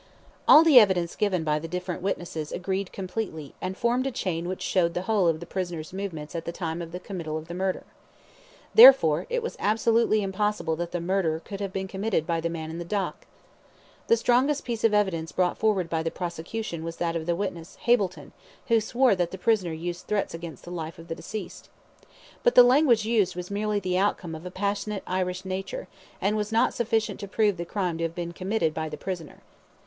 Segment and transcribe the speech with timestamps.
[0.47, 4.63] All the evidence given by the different witnesses agreed completely, and formed a chain which
[4.63, 7.53] showed the whole of the prisoner's movements at the time of the committal of the
[7.53, 7.83] murder.
[8.73, 12.71] Therefore, it was absolutely impossible that the murder could have been committed by the man
[12.71, 13.27] in the dock.
[14.07, 17.77] The strongest piece of evidence brought forward by the prosecution was that of the witness
[17.85, 18.31] Hableton,
[18.69, 21.69] who swore that the prisoner used threats against the life of the deceased.
[22.41, 25.87] But the language used was merely the outcome of a passionate Irish nature,
[26.19, 29.41] and was not sufficient to prove the crime to have been committed by the prisoner.